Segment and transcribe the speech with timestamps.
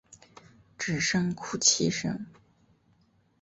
[0.79, 2.25] 只剩哭泣声